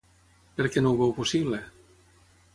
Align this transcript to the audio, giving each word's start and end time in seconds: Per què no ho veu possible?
Per 0.61 0.65
què 0.75 0.83
no 0.85 0.95
ho 0.95 0.99
veu 1.03 1.13
possible? 1.19 1.61